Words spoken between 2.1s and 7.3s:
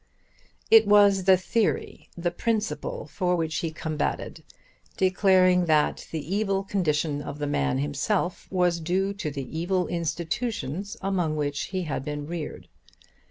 the principle for which he combated, declaring that the evil condition